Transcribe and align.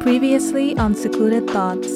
Previously 0.00 0.76
on 0.78 0.94
Secluded 0.94 1.50
Thoughts. 1.50 1.92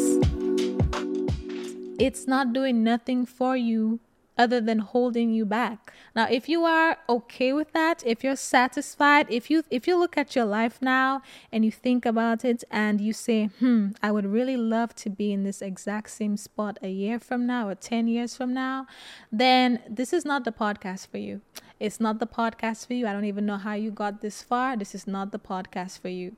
It's 1.98 2.26
not 2.26 2.52
doing 2.52 2.82
nothing 2.82 3.24
for 3.24 3.56
you 3.56 4.00
other 4.38 4.60
than 4.60 4.78
holding 4.78 5.30
you 5.30 5.44
back. 5.44 5.92
Now, 6.16 6.26
if 6.30 6.48
you 6.48 6.64
are 6.64 6.98
okay 7.08 7.52
with 7.52 7.72
that, 7.72 8.02
if 8.06 8.24
you're 8.24 8.36
satisfied, 8.36 9.26
if 9.28 9.50
you 9.50 9.62
if 9.70 9.86
you 9.86 9.98
look 9.98 10.16
at 10.16 10.34
your 10.34 10.44
life 10.44 10.80
now 10.80 11.22
and 11.50 11.64
you 11.64 11.70
think 11.70 12.06
about 12.06 12.44
it 12.44 12.64
and 12.70 13.00
you 13.00 13.12
say, 13.12 13.46
"Hmm, 13.58 13.90
I 14.02 14.10
would 14.10 14.26
really 14.26 14.56
love 14.56 14.94
to 14.96 15.10
be 15.10 15.32
in 15.32 15.44
this 15.44 15.62
exact 15.62 16.10
same 16.10 16.36
spot 16.36 16.78
a 16.82 16.88
year 16.90 17.18
from 17.18 17.46
now 17.46 17.68
or 17.68 17.74
10 17.74 18.08
years 18.08 18.36
from 18.36 18.52
now," 18.54 18.86
then 19.30 19.80
this 19.88 20.12
is 20.12 20.24
not 20.24 20.44
the 20.44 20.52
podcast 20.52 21.08
for 21.08 21.18
you. 21.18 21.40
It's 21.78 22.00
not 22.00 22.18
the 22.20 22.26
podcast 22.26 22.86
for 22.86 22.94
you. 22.94 23.06
I 23.06 23.12
don't 23.12 23.24
even 23.24 23.44
know 23.44 23.56
how 23.56 23.74
you 23.74 23.90
got 23.90 24.20
this 24.20 24.40
far. 24.42 24.76
This 24.76 24.94
is 24.94 25.06
not 25.06 25.32
the 25.32 25.38
podcast 25.38 25.98
for 26.00 26.08
you. 26.08 26.36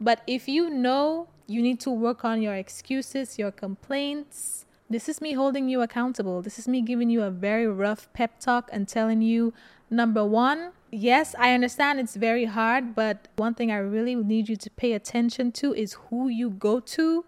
But 0.00 0.22
if 0.26 0.48
you 0.48 0.70
know 0.70 1.28
you 1.46 1.60
need 1.62 1.80
to 1.80 1.90
work 1.90 2.24
on 2.24 2.40
your 2.40 2.54
excuses, 2.54 3.38
your 3.38 3.50
complaints, 3.50 4.63
this 4.88 5.08
is 5.08 5.20
me 5.20 5.32
holding 5.32 5.68
you 5.68 5.80
accountable. 5.80 6.42
This 6.42 6.58
is 6.58 6.68
me 6.68 6.82
giving 6.82 7.10
you 7.10 7.22
a 7.22 7.30
very 7.30 7.66
rough 7.66 8.12
pep 8.12 8.38
talk 8.38 8.68
and 8.72 8.86
telling 8.86 9.22
you 9.22 9.52
number 9.90 10.24
one, 10.24 10.72
yes, 10.90 11.34
I 11.38 11.54
understand 11.54 12.00
it's 12.00 12.16
very 12.16 12.44
hard, 12.44 12.94
but 12.94 13.28
one 13.36 13.54
thing 13.54 13.70
I 13.72 13.78
really 13.78 14.14
need 14.14 14.48
you 14.48 14.56
to 14.56 14.70
pay 14.70 14.92
attention 14.92 15.52
to 15.52 15.74
is 15.74 15.94
who 16.08 16.28
you 16.28 16.50
go 16.50 16.80
to 16.80 17.24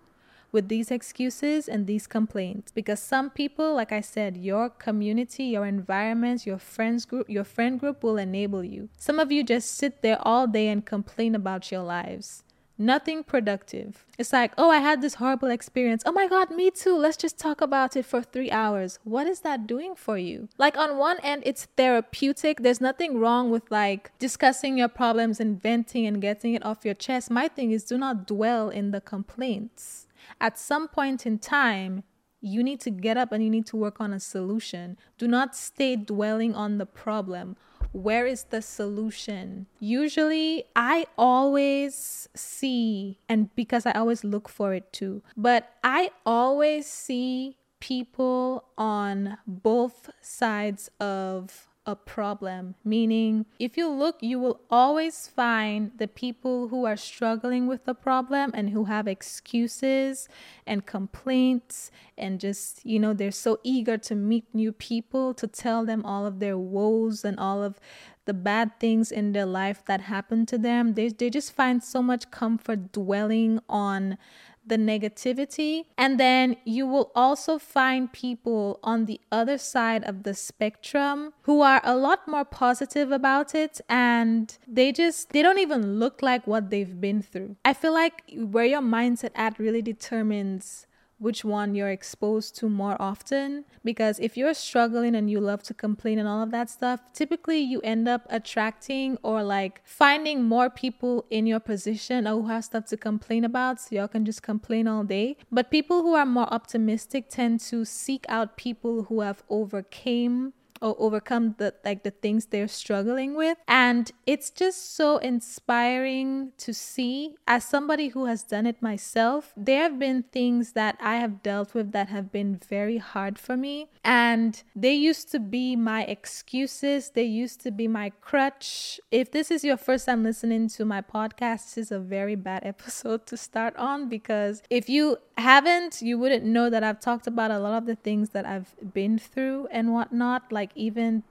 with 0.52 0.68
these 0.68 0.90
excuses 0.90 1.68
and 1.68 1.86
these 1.86 2.06
complaints. 2.06 2.72
Because 2.72 3.00
some 3.00 3.30
people 3.30 3.74
like 3.74 3.92
i 3.92 4.00
said 4.00 4.36
your 4.36 4.70
community 4.70 5.44
your 5.44 5.66
environment 5.66 6.46
your 6.46 6.58
friends 6.58 7.04
group 7.04 7.28
your 7.28 7.44
friend 7.44 7.78
group 7.78 8.02
will 8.02 8.16
enable 8.16 8.64
you. 8.64 8.88
Some 8.96 9.18
of 9.18 9.30
you 9.30 9.44
just 9.44 9.72
sit 9.76 10.02
there 10.02 10.18
all 10.22 10.46
day 10.46 10.68
and 10.68 10.84
complain 10.84 11.34
about 11.34 11.70
your 11.70 11.82
lives 11.82 12.42
Nothing 12.78 13.24
productive. 13.24 14.05
It's 14.19 14.32
like, 14.32 14.52
oh, 14.58 14.70
I 14.70 14.78
had 14.78 15.00
this 15.00 15.14
horrible 15.14 15.48
experience. 15.48 16.02
Oh 16.05 16.12
my 16.12 16.28
God, 16.28 16.50
me 16.50 16.70
too. 16.70 16.96
Let's 16.96 17.16
just 17.16 17.38
talk 17.38 17.62
about 17.62 17.96
it 17.96 18.05
for 18.05 18.22
three 18.22 18.50
hours. 18.50 18.98
What 19.02 19.27
is 19.27 19.41
that 19.41 19.66
doing 19.66 19.94
for 19.94 20.19
you? 20.19 20.48
Like, 20.58 20.77
on 20.77 20.98
one 20.98 21.19
end, 21.22 21.42
it's 21.47 21.69
therapeutic. 21.76 22.60
There's 22.60 22.81
nothing 22.81 23.19
wrong 23.19 23.50
with 23.50 23.70
like 23.70 24.10
discussing 24.19 24.76
your 24.76 24.88
problems 24.88 25.41
and 25.41 25.60
venting 25.60 26.06
and 26.06 26.20
getting 26.20 26.53
it 26.53 26.64
off 26.64 26.84
your 26.84 26.94
chest. 26.94 27.31
My 27.31 27.48
thing 27.48 27.70
is, 27.70 27.84
do 27.84 27.97
not 27.97 28.26
dwell 28.26 28.69
in 28.69 28.91
the 28.91 29.00
complaints. 29.00 30.06
At 30.38 30.58
some 30.58 30.87
point 30.88 31.25
in 31.25 31.38
time, 31.38 32.03
you 32.43 32.62
need 32.62 32.81
to 32.81 32.91
get 32.91 33.16
up 33.16 33.32
and 33.32 33.43
you 33.43 33.50
need 33.50 33.66
to 33.66 33.76
work 33.76 34.00
on 34.00 34.12
a 34.12 34.20
solution. 34.20 34.98
Do 35.19 35.26
not 35.26 35.56
stay 35.56 35.97
dwelling 35.97 36.54
on 36.54 36.78
the 36.78 36.87
problem 36.87 37.56
where 37.96 38.26
is 38.26 38.44
the 38.44 38.60
solution? 38.60 39.66
Usually, 39.80 40.64
I 40.76 41.06
always 41.16 42.28
see, 42.36 43.18
and 43.28 43.54
because 43.56 43.86
I 43.86 43.92
always 43.92 44.22
look 44.22 44.48
for 44.48 44.74
it 44.74 44.92
too, 44.92 45.22
but 45.36 45.72
I 45.82 46.10
always 46.26 46.86
see 46.86 47.56
people 47.80 48.64
on 48.76 49.38
both 49.46 50.10
sides 50.20 50.90
of 51.00 51.68
a 51.86 51.94
problem. 51.94 52.74
Meaning, 52.84 53.47
if 53.58 53.76
you 53.76 53.88
look, 53.88 54.16
you 54.20 54.38
will 54.38 54.60
always 54.70 55.28
find 55.28 55.92
the 55.97 56.08
people 56.08 56.69
who 56.69 56.84
are 56.84 56.97
struggling 56.97 57.66
with 57.66 57.84
the 57.84 57.94
problem 57.94 58.50
and 58.54 58.70
who 58.70 58.84
have 58.84 59.06
excuses 59.06 60.28
and 60.66 60.84
complaints, 60.84 61.91
and 62.19 62.41
just, 62.41 62.84
you 62.84 62.98
know, 62.98 63.14
they're 63.14 63.30
so 63.30 63.60
eager 63.62 63.96
to 63.98 64.14
meet 64.14 64.44
new 64.52 64.72
people 64.72 65.32
to 65.34 65.46
tell 65.46 65.84
them 65.84 66.04
all 66.04 66.26
of 66.26 66.41
their 66.41 66.58
woes 66.58 67.25
and 67.25 67.38
all 67.38 67.62
of 67.62 67.78
the 68.25 68.34
bad 68.34 68.80
things 68.80 69.12
in 69.12 69.32
their 69.32 69.46
life 69.46 69.84
that 69.86 70.00
happened 70.02 70.48
to 70.48 70.58
them. 70.58 70.94
They, 70.94 71.08
they 71.08 71.30
just 71.30 71.52
find 71.52 71.82
so 71.82 72.02
much 72.02 72.30
comfort 72.32 72.91
dwelling 72.91 73.60
on 73.69 74.19
the 74.66 74.77
negativity. 74.77 75.84
And 75.97 76.19
then 76.19 76.56
you 76.65 76.87
will 76.87 77.10
also 77.15 77.59
find 77.59 78.12
people 78.12 78.78
on 78.82 79.06
the 79.06 79.21
other 79.31 79.59
side 79.59 80.04
of 80.04 80.25
the 80.25 80.34
spectrum 80.34 81.32
who 81.43 81.60
are 81.60 81.81
a 81.84 81.97
lot 81.97 82.27
more 82.27 82.44
positive 82.44 83.12
about 83.12 83.55
it 83.55 83.81
and 83.88 84.56
they 84.66 84.93
just 84.93 85.31
they 85.31 85.43
don't 85.43 85.59
even 85.59 85.99
look 85.99 86.22
like 86.22 86.47
what 86.47 86.71
they've 86.71 87.00
been 87.00 87.22
through. 87.22 87.56
I 87.65 87.72
feel 87.72 87.93
like 87.93 88.22
where 88.37 88.65
your 88.65 88.81
mindset 88.81 89.31
at 89.34 89.59
really 89.59 89.82
determines 89.82 90.87
which 91.19 91.44
one 91.44 91.75
you're 91.75 91.88
exposed 91.88 92.56
to 92.56 92.69
more 92.69 92.97
often. 93.00 93.65
Because 93.84 94.19
if 94.21 94.37
you're 94.37 94.54
struggling 94.54 95.15
and 95.15 95.31
you 95.31 95.41
love 95.41 95.62
to 95.65 95.75
complain 95.75 96.19
and 96.19 96.28
all 96.28 96.43
of 96.43 96.50
that 96.50 96.69
stuff, 96.71 97.00
typically 97.12 97.59
you 97.59 97.81
end 97.82 98.09
up 98.09 98.27
attracting 98.28 99.19
or 99.22 99.43
like 99.43 99.81
finding 99.84 100.43
more 100.43 100.69
people 100.69 101.25
in 101.31 101.47
your 101.47 101.60
position 101.60 102.26
who 102.26 102.47
have 102.49 102.65
stuff 102.65 102.87
to 102.87 102.97
complain 102.97 103.44
about. 103.44 103.81
So 103.81 103.97
y'all 103.97 104.09
can 104.09 104.25
just 104.25 104.43
complain 104.43 104.87
all 104.87 105.05
day. 105.05 105.37
But 105.50 105.71
people 105.71 106.03
who 106.03 106.15
are 106.15 106.26
more 106.26 106.53
optimistic 106.53 107.28
tend 107.28 107.60
to 107.60 107.84
seek 107.84 108.26
out 108.28 108.56
people 108.56 109.05
who 109.05 109.21
have 109.21 109.43
overcame 109.49 110.53
or 110.81 110.94
overcome 110.98 111.54
the 111.59 111.75
like 111.84 112.03
the 112.03 112.10
things 112.10 112.47
they're 112.47 112.69
struggling 112.69 113.34
with. 113.37 113.59
And 113.69 114.10
it's 114.26 114.50
just 114.50 114.94
so 114.94 115.19
inspiring 115.19 116.53
to 116.59 116.72
see 116.75 117.37
as 117.47 117.64
somebody 117.64 118.09
who 118.09 118.26
has 118.26 118.42
done 118.42 118.66
it 118.66 118.82
myself 118.82 119.53
there 119.56 119.82
have 119.82 119.98
been 119.98 120.22
things 120.22 120.72
that 120.72 120.97
i 121.00 121.16
have 121.16 121.42
dealt 121.42 121.75
with 121.75 121.92
that 121.92 122.09
have 122.09 122.31
been 122.32 122.60
very 122.69 122.98
hard 122.98 123.38
for 123.38 123.56
me. 123.56 123.88
And 124.04 124.62
they 124.75 124.94
used 124.94 125.31
to 125.32 125.41
be 125.41 125.76
my 125.76 126.04
excuses. 126.04 127.10
They 127.10 127.25
used 127.25 127.60
to 127.62 127.70
be 127.70 127.88
my 127.88 128.10
crutch. 128.20 129.00
If 129.10 129.32
this 129.32 129.50
is 129.50 129.64
your 129.64 129.76
first 129.76 130.06
time 130.06 130.22
listening 130.22 130.69
to 130.70 130.84
my 130.84 131.00
podcast 131.00 131.64
this 131.66 131.78
is 131.78 131.93
a 131.93 131.98
very 131.98 132.34
bad 132.34 132.64
episode 132.75 133.26
to 133.26 133.37
start 133.37 133.76
on 133.76 134.08
because 134.08 134.62
if 134.70 134.88
you 134.88 135.16
haven't 135.38 136.00
you 136.00 136.19
wouldn't 136.19 136.44
know 136.44 136.70
that 136.70 136.82
i've 136.82 136.98
talked 136.98 137.26
about 137.26 137.50
a 137.50 137.58
lot 137.58 137.76
of 137.76 137.84
the 137.84 137.94
things 137.94 138.31
that 138.31 138.47
i've 138.47 138.75
been 138.94 139.19
through 139.19 139.69
and 139.70 139.93
whatnot. 139.93 140.50
Like 140.50 140.66
like 140.66 140.77
even 140.77 141.22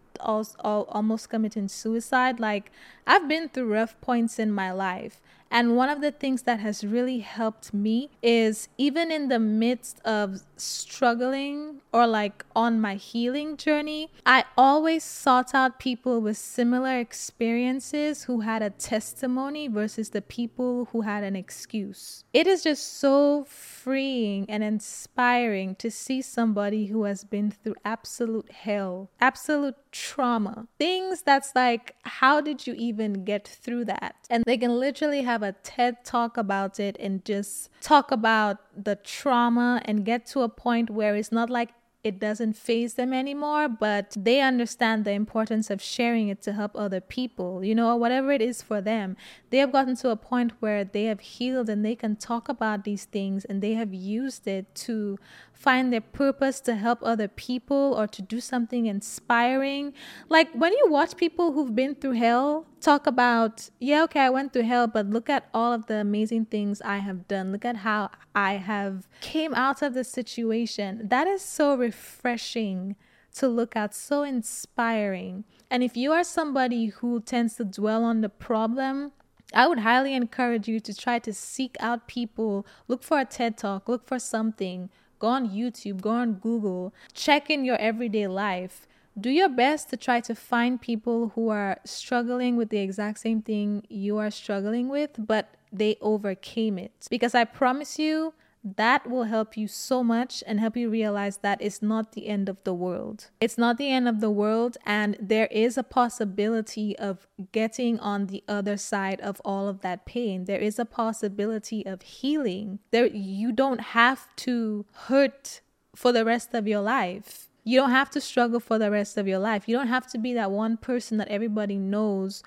almost 0.90 1.30
committing 1.30 1.68
suicide 1.68 2.40
like 2.40 2.72
i've 3.08 3.28
been 3.28 3.50
through 3.50 3.72
rough 3.72 4.00
points 4.02 4.40
in 4.40 4.52
my 4.52 4.72
life 4.72 5.22
and 5.52 5.76
one 5.78 5.90
of 5.90 6.02
the 6.02 6.12
things 6.12 6.42
that 6.44 6.60
has 6.60 6.84
really 6.84 7.20
helped 7.20 7.74
me 7.74 8.10
is 8.22 8.68
even 8.78 9.12
in 9.12 9.30
the 9.30 9.40
midst 9.40 10.02
of 10.04 10.42
struggling 10.58 11.82
or 11.94 12.08
like 12.08 12.44
on 12.56 12.82
my 12.82 12.96
healing 12.96 13.56
journey, 13.56 14.12
I 14.26 14.44
always 14.58 15.04
sought 15.04 15.56
out 15.56 15.80
people 15.80 16.20
with 16.20 16.38
similar 16.38 17.00
experiences 17.00 18.26
who 18.26 18.42
had 18.42 18.62
a 18.62 18.70
testimony 18.70 19.68
versus 19.68 20.10
the 20.10 20.22
people 20.22 20.90
who 20.92 21.02
had 21.02 21.24
an 21.24 21.36
excuse. 21.36 22.26
It 22.34 22.48
is 22.48 22.64
just 22.64 22.98
so 22.98 23.46
freeing 23.46 24.46
and 24.50 24.64
inspiring 24.64 25.76
to 25.76 25.90
see 25.90 26.22
somebody 26.22 26.88
who 26.88 27.04
has 27.04 27.24
been 27.24 27.52
through 27.52 27.76
absolute 27.86 28.52
hell, 28.52 29.10
absolute 29.22 29.76
trauma, 29.92 30.68
things 30.78 31.22
that's 31.22 31.56
like, 31.56 31.96
how 32.04 32.42
did 32.42 32.68
you 32.68 32.74
even 32.74 32.95
get 33.26 33.48
through 33.48 33.86
that? 33.86 34.16
And 34.30 34.44
they 34.46 34.58
can 34.58 34.80
literally 34.80 35.24
have 35.24 35.44
a 35.44 35.54
TED 35.64 36.04
talk 36.04 36.38
about 36.38 36.80
it 36.80 36.98
and 37.00 37.24
just 37.26 37.70
talk 37.82 38.12
about 38.12 38.58
the 38.76 38.96
trauma 38.96 39.82
and 39.86 40.06
get 40.06 40.26
to 40.28 40.42
a 40.42 40.50
point 40.50 40.90
where 40.90 41.16
it's 41.16 41.32
not 41.32 41.50
like 41.50 41.70
it 42.06 42.20
doesn't 42.20 42.54
faze 42.54 42.94
them 42.94 43.12
anymore, 43.14 43.68
but 43.68 44.16
they 44.16 44.40
understand 44.40 45.06
the 45.06 45.12
importance 45.12 45.72
of 45.72 45.82
sharing 45.82 46.28
it 46.30 46.40
to 46.44 46.54
help 46.54 46.74
other 46.76 47.02
people, 47.02 47.64
you 47.64 47.74
know, 47.74 47.96
whatever 47.96 48.32
it 48.32 48.44
is 48.44 48.62
for 48.62 48.80
them. 48.80 49.18
They 49.50 49.58
have 49.58 49.72
gotten 49.72 49.96
to 49.96 50.12
a 50.12 50.16
point 50.16 50.54
where 50.60 50.84
they 50.84 51.06
have 51.06 51.20
healed 51.20 51.68
and 51.68 51.84
they 51.84 51.96
can 51.96 52.16
talk 52.16 52.48
about 52.48 52.84
these 52.84 53.06
things 53.06 53.44
and 53.44 53.60
they 53.60 53.74
have 53.74 53.92
used 53.92 54.48
it 54.48 54.76
to 54.86 55.18
find 55.52 55.92
their 55.92 56.00
purpose 56.00 56.60
to 56.60 56.76
help 56.76 57.00
other 57.02 57.28
people 57.28 57.96
or 57.98 58.06
to 58.06 58.22
do 58.22 58.40
something 58.40 58.86
inspiring. 58.86 59.92
Like 60.30 60.54
when 60.54 60.74
you 60.74 60.86
watch 60.90 61.18
people 61.18 61.54
who've 61.54 61.74
been 61.74 61.96
through 61.96 62.20
hell 62.20 62.68
talk 62.86 63.08
about, 63.08 63.70
yeah, 63.80 64.04
okay, 64.04 64.20
I 64.22 64.30
went 64.30 64.54
through 64.54 64.64
hell, 64.64 64.88
but 64.88 65.10
look 65.10 65.30
at 65.30 65.50
all 65.54 65.74
of 65.74 65.88
the 65.88 65.96
amazing 65.96 66.46
things 66.46 66.82
I 66.82 66.98
have 66.98 67.28
done. 67.28 67.52
Look 67.52 67.66
at 67.66 67.78
how 67.78 68.12
I 68.36 68.54
have 68.54 69.08
came 69.22 69.54
out 69.56 69.82
of 69.82 69.94
the 69.96 70.04
situation. 70.04 71.08
That 71.10 71.28
is 71.28 71.42
so 71.42 71.76
refreshing 71.76 72.96
to 73.36 73.48
look 73.48 73.76
at, 73.76 73.96
so 73.96 74.24
inspiring. 74.24 75.44
And 75.70 75.84
if 75.84 75.98
you 75.98 76.12
are 76.14 76.24
somebody 76.24 76.86
who 76.88 77.20
tends 77.22 77.56
to 77.56 77.66
dwell 77.66 78.04
on 78.04 78.22
the 78.22 78.30
problem, 78.30 79.12
I 79.54 79.68
would 79.68 79.80
highly 79.80 80.14
encourage 80.14 80.68
you 80.68 80.80
to 80.80 80.94
try 80.94 81.20
to 81.20 81.34
seek 81.34 81.76
out 81.80 82.08
people, 82.08 82.66
look 82.88 83.04
for 83.04 83.20
a 83.20 83.26
TED 83.26 83.58
talk, 83.58 83.90
look 83.90 84.08
for 84.08 84.20
something 84.20 84.90
Go 85.18 85.28
on 85.28 85.50
YouTube, 85.50 86.02
go 86.02 86.10
on 86.12 86.34
Google, 86.34 86.94
check 87.14 87.50
in 87.50 87.64
your 87.64 87.78
everyday 87.78 88.28
life. 88.28 88.86
Do 89.18 89.30
your 89.30 89.50
best 89.50 89.90
to 89.90 89.98
try 89.98 90.20
to 90.22 90.36
find 90.36 90.82
people 90.82 91.30
who 91.36 91.50
are 91.50 91.80
struggling 91.86 92.58
with 92.58 92.70
the 92.70 92.80
exact 92.80 93.20
same 93.20 93.42
thing 93.42 93.86
you 93.90 94.18
are 94.18 94.32
struggling 94.32 94.90
with, 94.90 95.12
but 95.18 95.56
they 95.72 95.98
overcame 96.02 96.78
it. 96.78 97.08
Because 97.10 97.34
I 97.34 97.46
promise 97.46 97.98
you, 97.98 98.34
that 98.78 99.08
will 99.08 99.26
help 99.26 99.56
you 99.56 99.68
so 99.68 100.04
much 100.04 100.44
and 100.48 100.60
help 100.60 100.76
you 100.76 100.90
realize 100.90 101.38
that 101.38 101.62
it's 101.62 101.82
not 101.82 102.14
the 102.14 102.28
end 102.28 102.50
of 102.50 102.58
the 102.64 102.74
world. 102.74 103.30
It's 103.40 103.58
not 103.58 103.78
the 103.78 103.92
end 103.92 104.08
of 104.08 104.22
the 104.22 104.32
world, 104.32 104.78
and 104.86 105.16
there 105.22 105.48
is 105.48 105.78
a 105.78 105.84
possibility 105.84 106.98
of 106.98 107.28
getting 107.52 108.00
on 108.00 108.26
the 108.26 108.44
other 108.48 108.76
side 108.76 109.22
of 109.22 109.40
all 109.46 109.68
of 109.68 109.82
that 109.82 110.06
pain. 110.06 110.46
There 110.46 110.60
is 110.60 110.80
a 110.80 110.86
possibility 110.86 111.86
of 111.86 112.02
healing. 112.02 112.80
There 112.92 113.06
you 113.06 113.52
don't 113.52 113.82
have 113.82 114.28
to 114.38 114.86
hurt 114.94 115.62
for 115.96 116.12
the 116.12 116.26
rest 116.26 116.54
of 116.54 116.68
your 116.68 116.82
life. 116.82 117.50
You 117.66 117.80
don't 117.80 117.90
have 117.90 118.12
to 118.12 118.22
struggle 118.22 118.60
for 118.60 118.78
the 118.78 118.92
rest 118.92 119.18
of 119.18 119.28
your 119.28 119.40
life. 119.40 119.68
You 119.68 119.76
don't 119.76 119.88
have 119.88 120.06
to 120.12 120.20
be 120.20 120.34
that 120.36 120.52
one 120.52 120.78
person 120.78 121.18
that 121.18 121.28
everybody 121.30 121.78
knows 121.78 122.44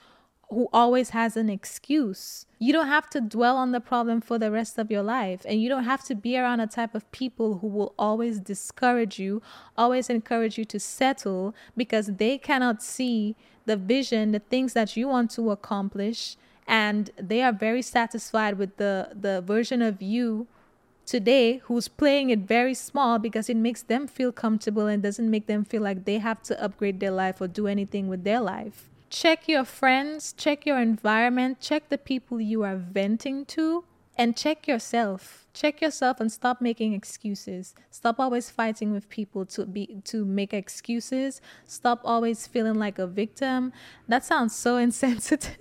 who 0.48 0.68
always 0.72 1.10
has 1.10 1.36
an 1.36 1.50
excuse. 1.50 2.46
You 2.60 2.72
don't 2.72 2.86
have 2.86 3.10
to 3.10 3.20
dwell 3.20 3.56
on 3.56 3.72
the 3.72 3.80
problem 3.80 4.20
for 4.20 4.38
the 4.38 4.50
rest 4.50 4.78
of 4.78 4.92
your 4.92 5.02
life. 5.02 5.42
And 5.44 5.60
you 5.60 5.68
don't 5.68 5.84
have 5.84 6.04
to 6.04 6.14
be 6.14 6.38
around 6.38 6.60
a 6.60 6.68
type 6.68 6.94
of 6.94 7.10
people 7.10 7.58
who 7.58 7.66
will 7.66 7.94
always 7.98 8.38
discourage 8.38 9.18
you, 9.18 9.42
always 9.76 10.08
encourage 10.08 10.56
you 10.56 10.64
to 10.66 10.78
settle 10.78 11.52
because 11.76 12.06
they 12.06 12.38
cannot 12.38 12.80
see 12.80 13.34
the 13.66 13.76
vision, 13.76 14.30
the 14.30 14.38
things 14.38 14.72
that 14.72 14.96
you 14.96 15.08
want 15.08 15.32
to 15.32 15.50
accomplish. 15.50 16.36
And 16.66 17.10
they 17.20 17.42
are 17.42 17.52
very 17.52 17.82
satisfied 17.82 18.56
with 18.56 18.76
the, 18.76 19.10
the 19.14 19.42
version 19.42 19.82
of 19.82 20.00
you 20.00 20.46
today 21.08 21.56
who's 21.64 21.88
playing 21.88 22.28
it 22.28 22.40
very 22.40 22.74
small 22.74 23.18
because 23.18 23.48
it 23.48 23.56
makes 23.56 23.82
them 23.82 24.06
feel 24.06 24.30
comfortable 24.30 24.86
and 24.86 25.02
doesn't 25.02 25.30
make 25.30 25.46
them 25.46 25.64
feel 25.64 25.80
like 25.80 26.04
they 26.04 26.18
have 26.18 26.42
to 26.42 26.62
upgrade 26.62 27.00
their 27.00 27.10
life 27.10 27.40
or 27.40 27.48
do 27.48 27.66
anything 27.66 28.08
with 28.08 28.24
their 28.24 28.40
life. 28.40 28.90
Check 29.08 29.48
your 29.48 29.64
friends, 29.64 30.34
check 30.34 30.66
your 30.66 30.78
environment, 30.78 31.60
check 31.60 31.88
the 31.88 31.96
people 31.96 32.38
you 32.42 32.62
are 32.62 32.76
venting 32.76 33.46
to, 33.46 33.84
and 34.18 34.36
check 34.36 34.68
yourself. 34.68 35.46
Check 35.54 35.80
yourself 35.80 36.20
and 36.20 36.30
stop 36.30 36.60
making 36.60 36.92
excuses. 36.92 37.74
Stop 37.90 38.20
always 38.20 38.50
fighting 38.50 38.92
with 38.92 39.08
people 39.08 39.46
to 39.46 39.64
be 39.64 40.02
to 40.04 40.26
make 40.26 40.52
excuses. 40.52 41.40
Stop 41.64 42.02
always 42.04 42.46
feeling 42.46 42.74
like 42.74 42.98
a 42.98 43.06
victim. 43.06 43.72
That 44.08 44.26
sounds 44.26 44.54
so 44.54 44.76
insensitive 44.86 45.56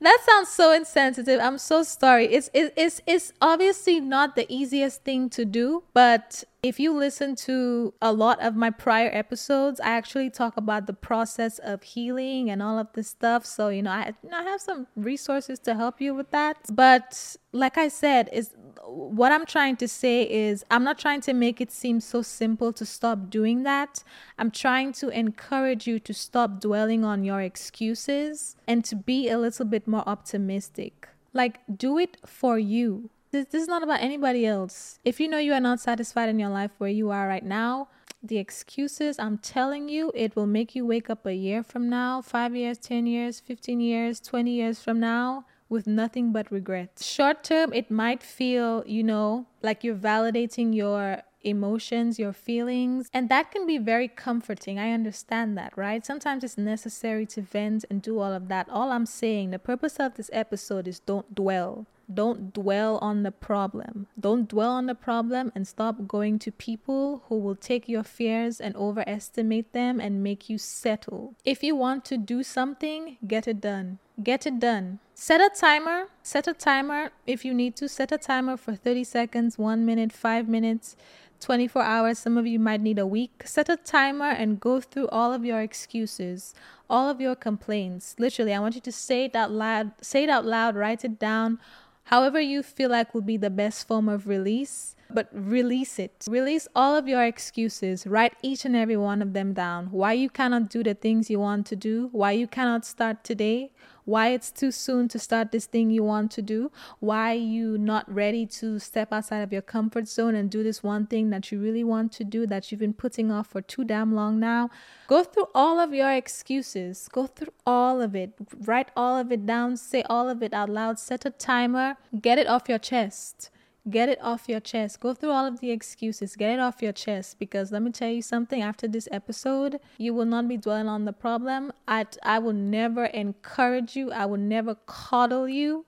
that 0.00 0.18
sounds 0.28 0.48
so 0.48 0.72
insensitive. 0.72 1.40
I'm 1.40 1.58
so 1.58 1.82
sorry. 1.82 2.26
It's 2.26 2.50
it, 2.52 2.74
it's 2.76 3.00
it's 3.06 3.32
obviously 3.40 4.00
not 4.00 4.36
the 4.36 4.46
easiest 4.52 5.04
thing 5.04 5.30
to 5.30 5.44
do, 5.44 5.84
but 5.92 6.44
if 6.64 6.80
you 6.80 6.96
listen 6.96 7.36
to 7.36 7.92
a 8.00 8.10
lot 8.10 8.40
of 8.40 8.56
my 8.56 8.70
prior 8.70 9.10
episodes, 9.12 9.80
I 9.80 9.90
actually 9.90 10.30
talk 10.30 10.56
about 10.56 10.86
the 10.86 10.94
process 10.94 11.58
of 11.58 11.82
healing 11.82 12.48
and 12.48 12.62
all 12.62 12.78
of 12.78 12.88
this 12.94 13.08
stuff. 13.08 13.44
So, 13.44 13.68
you 13.68 13.82
know, 13.82 13.90
I, 13.90 14.14
I 14.32 14.42
have 14.44 14.62
some 14.62 14.86
resources 14.96 15.58
to 15.60 15.74
help 15.74 16.00
you 16.00 16.14
with 16.14 16.30
that. 16.30 16.56
But 16.72 17.36
like 17.52 17.76
I 17.76 17.88
said, 17.88 18.30
is 18.32 18.54
what 18.94 19.32
I'm 19.32 19.44
trying 19.44 19.76
to 19.76 19.88
say 19.88 20.22
is 20.22 20.64
I'm 20.70 20.84
not 20.84 20.98
trying 20.98 21.20
to 21.22 21.32
make 21.32 21.60
it 21.60 21.70
seem 21.72 22.00
so 22.00 22.22
simple 22.22 22.72
to 22.74 22.86
stop 22.86 23.28
doing 23.28 23.64
that. 23.64 24.04
I'm 24.38 24.50
trying 24.50 24.92
to 24.94 25.08
encourage 25.08 25.86
you 25.86 25.98
to 26.00 26.14
stop 26.14 26.60
dwelling 26.60 27.04
on 27.04 27.24
your 27.24 27.40
excuses 27.40 28.56
and 28.68 28.84
to 28.84 28.94
be 28.94 29.28
a 29.28 29.38
little 29.38 29.64
bit 29.64 29.88
more 29.88 30.08
optimistic. 30.08 31.08
Like, 31.32 31.60
do 31.76 31.98
it 31.98 32.18
for 32.24 32.58
you. 32.58 33.10
This, 33.32 33.46
this 33.50 33.62
is 33.62 33.68
not 33.68 33.82
about 33.82 34.00
anybody 34.00 34.46
else. 34.46 35.00
If 35.04 35.18
you 35.18 35.26
know 35.26 35.38
you 35.38 35.52
are 35.54 35.60
not 35.60 35.80
satisfied 35.80 36.28
in 36.28 36.38
your 36.38 36.50
life 36.50 36.70
where 36.78 36.90
you 36.90 37.10
are 37.10 37.26
right 37.26 37.44
now, 37.44 37.88
the 38.22 38.38
excuses, 38.38 39.18
I'm 39.18 39.38
telling 39.38 39.88
you, 39.88 40.12
it 40.14 40.36
will 40.36 40.46
make 40.46 40.74
you 40.74 40.86
wake 40.86 41.10
up 41.10 41.26
a 41.26 41.34
year 41.34 41.62
from 41.62 41.88
now, 41.88 42.22
five 42.22 42.54
years, 42.54 42.78
10 42.78 43.06
years, 43.06 43.40
15 43.40 43.80
years, 43.80 44.20
20 44.20 44.50
years 44.52 44.80
from 44.80 45.00
now 45.00 45.44
with 45.68 45.86
nothing 45.86 46.32
but 46.32 46.50
regret. 46.50 47.00
Short 47.00 47.44
term, 47.44 47.72
it 47.72 47.90
might 47.90 48.22
feel, 48.22 48.84
you 48.86 49.02
know, 49.02 49.46
like 49.62 49.82
you're 49.82 49.94
validating 49.94 50.74
your 50.74 51.22
emotions, 51.42 52.18
your 52.18 52.32
feelings, 52.32 53.08
and 53.12 53.28
that 53.28 53.50
can 53.50 53.66
be 53.66 53.78
very 53.78 54.08
comforting. 54.08 54.78
I 54.78 54.92
understand 54.92 55.56
that, 55.58 55.76
right? 55.76 56.04
Sometimes 56.04 56.42
it's 56.42 56.56
necessary 56.58 57.26
to 57.26 57.42
vent 57.42 57.84
and 57.90 58.00
do 58.00 58.18
all 58.18 58.32
of 58.32 58.48
that. 58.48 58.68
All 58.70 58.90
I'm 58.90 59.06
saying, 59.06 59.50
the 59.50 59.58
purpose 59.58 59.96
of 59.98 60.14
this 60.14 60.30
episode 60.32 60.88
is 60.88 61.00
don't 61.00 61.34
dwell. 61.34 61.86
Don't 62.12 62.52
dwell 62.52 62.98
on 62.98 63.22
the 63.22 63.32
problem. 63.32 64.06
Don't 64.18 64.48
dwell 64.48 64.70
on 64.70 64.86
the 64.86 64.94
problem 64.94 65.52
and 65.54 65.66
stop 65.66 66.06
going 66.06 66.38
to 66.40 66.52
people 66.52 67.22
who 67.28 67.38
will 67.38 67.56
take 67.56 67.88
your 67.88 68.02
fears 68.02 68.60
and 68.60 68.76
overestimate 68.76 69.72
them 69.72 70.00
and 70.00 70.22
make 70.22 70.48
you 70.48 70.58
settle. 70.58 71.34
If 71.44 71.62
you 71.62 71.74
want 71.74 72.04
to 72.06 72.16
do 72.16 72.42
something, 72.42 73.16
get 73.26 73.48
it 73.48 73.60
done. 73.60 73.98
Get 74.22 74.46
it 74.46 74.60
done. 74.60 75.00
Set 75.14 75.40
a 75.40 75.50
timer. 75.54 76.08
Set 76.22 76.46
a 76.46 76.52
timer 76.52 77.10
if 77.26 77.44
you 77.44 77.54
need 77.54 77.74
to. 77.76 77.88
Set 77.88 78.12
a 78.12 78.18
timer 78.18 78.56
for 78.56 78.74
30 78.74 79.04
seconds, 79.04 79.58
1 79.58 79.84
minute, 79.84 80.12
5 80.12 80.48
minutes. 80.48 80.96
24 81.40 81.82
hours, 81.82 82.18
some 82.18 82.38
of 82.38 82.46
you 82.46 82.58
might 82.58 82.80
need 82.80 82.98
a 82.98 83.06
week. 83.06 83.42
Set 83.44 83.68
a 83.68 83.76
timer 83.76 84.30
and 84.30 84.60
go 84.60 84.80
through 84.80 85.08
all 85.08 85.32
of 85.32 85.44
your 85.44 85.60
excuses, 85.60 86.54
all 86.88 87.10
of 87.10 87.20
your 87.20 87.34
complaints. 87.34 88.14
Literally, 88.18 88.54
I 88.54 88.60
want 88.60 88.76
you 88.76 88.80
to 88.80 88.92
say 88.92 89.24
it 89.24 89.36
out 89.36 89.50
loud, 89.50 89.92
say 90.00 90.24
it 90.24 90.30
out 90.30 90.46
loud, 90.46 90.74
write 90.74 91.04
it 91.04 91.18
down 91.18 91.58
however 92.04 92.40
you 92.40 92.62
feel 92.62 92.90
like 92.90 93.14
will 93.14 93.22
be 93.22 93.36
the 93.36 93.50
best 93.50 93.86
form 93.86 94.08
of 94.08 94.26
release, 94.26 94.94
but 95.10 95.28
release 95.32 95.98
it. 95.98 96.26
Release 96.28 96.66
all 96.74 96.96
of 96.96 97.06
your 97.06 97.24
excuses. 97.24 98.06
Write 98.06 98.34
each 98.42 98.64
and 98.64 98.74
every 98.74 98.96
one 98.96 99.22
of 99.22 99.32
them 99.32 99.52
down. 99.52 99.86
Why 99.86 100.12
you 100.12 100.28
cannot 100.28 100.70
do 100.70 100.82
the 100.82 100.94
things 100.94 101.30
you 101.30 101.38
want 101.40 101.66
to 101.66 101.76
do, 101.76 102.08
why 102.12 102.32
you 102.32 102.46
cannot 102.46 102.84
start 102.84 103.22
today, 103.22 103.70
why 104.04 104.28
it's 104.28 104.50
too 104.50 104.70
soon 104.70 105.08
to 105.08 105.18
start 105.18 105.52
this 105.52 105.66
thing 105.66 105.90
you 105.90 106.02
want 106.02 106.30
to 106.32 106.42
do, 106.42 106.70
why 107.00 107.32
you 107.32 107.78
not 107.78 108.12
ready 108.12 108.46
to 108.46 108.78
step 108.78 109.12
outside 109.12 109.40
of 109.40 109.52
your 109.52 109.62
comfort 109.62 110.08
zone 110.08 110.34
and 110.34 110.50
do 110.50 110.62
this 110.62 110.82
one 110.82 111.06
thing 111.06 111.30
that 111.30 111.50
you 111.50 111.60
really 111.60 111.84
want 111.84 112.12
to 112.12 112.24
do 112.24 112.46
that 112.46 112.70
you've 112.70 112.80
been 112.80 112.92
putting 112.92 113.30
off 113.30 113.48
for 113.48 113.62
too 113.62 113.84
damn 113.84 114.14
long 114.14 114.38
now. 114.38 114.70
Go 115.06 115.24
through 115.24 115.46
all 115.54 115.80
of 115.80 115.94
your 115.94 116.12
excuses. 116.12 117.08
Go 117.10 117.26
through 117.26 117.52
all 117.66 118.00
of 118.00 118.14
it. 118.14 118.34
Write 118.60 118.90
all 118.96 119.16
of 119.18 119.32
it 119.32 119.46
down, 119.46 119.76
say 119.76 120.02
all 120.08 120.28
of 120.28 120.42
it 120.42 120.52
out 120.52 120.68
loud, 120.68 120.98
set 120.98 121.24
a 121.24 121.30
timer, 121.30 121.96
get 122.20 122.38
it 122.38 122.46
off 122.46 122.68
your 122.68 122.78
chest. 122.78 123.50
Get 123.88 124.08
it 124.08 124.18
off 124.22 124.48
your 124.48 124.60
chest. 124.60 125.00
Go 125.00 125.12
through 125.12 125.32
all 125.32 125.44
of 125.44 125.60
the 125.60 125.70
excuses. 125.70 126.36
Get 126.36 126.54
it 126.54 126.58
off 126.58 126.80
your 126.80 126.92
chest 126.92 127.38
because 127.38 127.70
let 127.70 127.82
me 127.82 127.90
tell 127.90 128.08
you 128.08 128.22
something 128.22 128.62
after 128.62 128.88
this 128.88 129.08
episode, 129.12 129.78
you 129.98 130.14
will 130.14 130.24
not 130.24 130.48
be 130.48 130.56
dwelling 130.56 130.88
on 130.88 131.04
the 131.04 131.12
problem. 131.12 131.70
I 131.86 132.06
I 132.22 132.38
will 132.38 132.54
never 132.54 133.04
encourage 133.04 133.94
you. 133.94 134.10
I 134.10 134.24
will 134.24 134.38
never 134.38 134.74
coddle 134.86 135.48
you. 135.48 135.84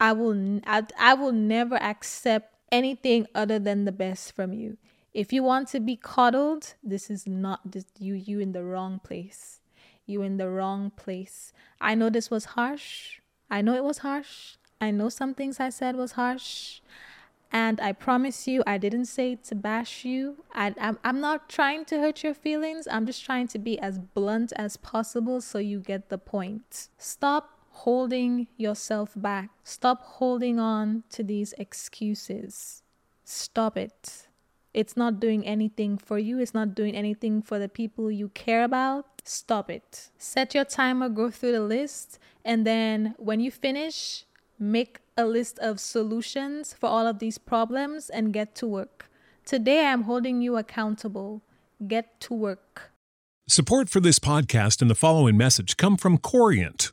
I 0.00 0.12
will 0.12 0.60
I, 0.66 0.84
I 0.98 1.14
will 1.14 1.32
never 1.32 1.76
accept 1.76 2.54
anything 2.72 3.26
other 3.34 3.58
than 3.58 3.84
the 3.84 3.92
best 3.92 4.34
from 4.34 4.54
you. 4.54 4.78
If 5.12 5.32
you 5.32 5.42
want 5.42 5.68
to 5.68 5.80
be 5.80 5.96
coddled, 5.96 6.74
this 6.82 7.10
is 7.10 7.26
not 7.26 7.70
this, 7.70 7.84
you 7.98 8.14
you 8.14 8.40
in 8.40 8.52
the 8.52 8.64
wrong 8.64 9.00
place. 9.04 9.60
You 10.06 10.22
in 10.22 10.38
the 10.38 10.48
wrong 10.48 10.90
place. 10.90 11.52
I 11.78 11.94
know 11.94 12.08
this 12.08 12.30
was 12.30 12.46
harsh. 12.56 13.20
I 13.50 13.60
know 13.60 13.74
it 13.74 13.84
was 13.84 13.98
harsh. 13.98 14.56
I 14.80 14.90
know 14.90 15.08
some 15.08 15.34
things 15.34 15.60
I 15.60 15.68
said 15.68 15.96
was 15.96 16.12
harsh. 16.12 16.80
And 17.54 17.80
I 17.80 17.92
promise 17.92 18.48
you, 18.48 18.64
I 18.66 18.78
didn't 18.78 19.04
say 19.06 19.36
to 19.36 19.54
bash 19.54 20.04
you. 20.04 20.44
I, 20.52 20.74
I'm, 20.78 20.98
I'm 21.04 21.20
not 21.20 21.48
trying 21.48 21.84
to 21.84 22.00
hurt 22.00 22.24
your 22.24 22.34
feelings. 22.34 22.88
I'm 22.90 23.06
just 23.06 23.24
trying 23.24 23.46
to 23.48 23.60
be 23.60 23.78
as 23.78 24.00
blunt 24.00 24.52
as 24.56 24.76
possible 24.76 25.40
so 25.40 25.58
you 25.58 25.78
get 25.78 26.08
the 26.08 26.18
point. 26.18 26.88
Stop 26.98 27.60
holding 27.70 28.48
yourself 28.56 29.12
back. 29.14 29.50
Stop 29.62 30.02
holding 30.02 30.58
on 30.58 31.04
to 31.10 31.22
these 31.22 31.54
excuses. 31.56 32.82
Stop 33.24 33.76
it. 33.76 34.26
it's 34.74 34.96
not 34.96 35.20
doing 35.20 35.46
anything 35.46 35.96
for 35.96 36.18
you, 36.18 36.38
it's 36.40 36.52
not 36.52 36.74
doing 36.74 36.94
anything 36.96 37.40
for 37.40 37.58
the 37.58 37.68
people 37.68 38.10
you 38.10 38.28
care 38.30 38.64
about, 38.64 39.06
stop 39.22 39.70
it. 39.70 40.10
Set 40.18 40.54
your 40.54 40.64
timer, 40.64 41.08
go 41.08 41.30
through 41.30 41.52
the 41.52 41.60
list, 41.62 42.18
and 42.44 42.66
then 42.66 43.14
when 43.16 43.38
you 43.40 43.50
finish, 43.50 44.24
make 44.58 44.98
a 45.16 45.24
list 45.24 45.58
of 45.60 45.78
solutions 45.78 46.72
for 46.72 46.88
all 46.88 47.06
of 47.06 47.18
these 47.18 47.38
problems 47.38 48.10
and 48.10 48.32
get 48.32 48.54
to 48.56 48.66
work. 48.66 49.10
Today, 49.44 49.86
I'm 49.86 50.02
holding 50.02 50.40
you 50.40 50.56
accountable. 50.56 51.42
Get 51.86 52.20
to 52.22 52.34
work. 52.34 52.92
Support 53.46 53.90
for 53.90 54.00
this 54.00 54.18
podcast 54.18 54.80
and 54.80 54.90
the 54.90 54.94
following 54.94 55.36
message 55.36 55.76
come 55.76 55.96
from 55.96 56.18
Corient. 56.18 56.92